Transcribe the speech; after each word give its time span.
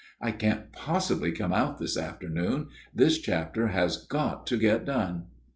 I 0.19 0.31
can't 0.31 0.71
possibly 0.71 1.31
come 1.31 1.53
out 1.53 1.77
this 1.77 1.95
afternoon; 1.95 2.69
this 2.91 3.19
chapter 3.19 3.67
has 3.67 3.97
got 3.97 4.47
to 4.47 4.57
get 4.57 4.83
done.' 4.83 5.25